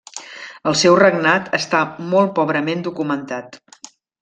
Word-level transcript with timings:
El 0.71 0.77
seu 0.79 0.95
regnat 1.01 1.51
està 1.59 1.83
mol 2.15 2.31
pobrament 2.41 2.83
documentat. 2.91 3.63